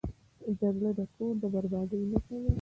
[0.59, 2.51] جګړه د کور د بربادۍ نښه ده